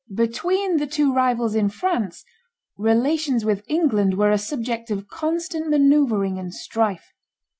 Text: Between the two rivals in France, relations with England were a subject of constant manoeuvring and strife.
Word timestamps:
Between 0.15 0.77
the 0.77 0.87
two 0.87 1.13
rivals 1.13 1.53
in 1.53 1.69
France, 1.69 2.25
relations 2.75 3.45
with 3.45 3.63
England 3.67 4.15
were 4.17 4.31
a 4.31 4.37
subject 4.39 4.89
of 4.89 5.07
constant 5.07 5.69
manoeuvring 5.69 6.39
and 6.39 6.51
strife. 6.51 7.13